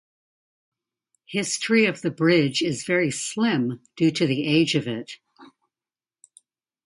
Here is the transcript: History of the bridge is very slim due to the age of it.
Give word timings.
History 1.27 1.85
of 1.85 2.01
the 2.01 2.09
bridge 2.09 2.63
is 2.63 2.85
very 2.87 3.11
slim 3.11 3.83
due 3.95 4.09
to 4.09 4.25
the 4.25 4.47
age 4.47 4.73
of 4.73 4.87
it. 4.87 5.11